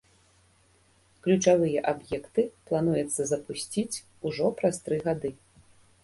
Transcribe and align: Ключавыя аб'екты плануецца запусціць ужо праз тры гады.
Ключавыя 1.25 1.83
аб'екты 1.91 2.45
плануецца 2.71 3.21
запусціць 3.31 4.01
ужо 4.31 4.49
праз 4.63 4.75
тры 4.89 4.97
гады. 5.05 5.31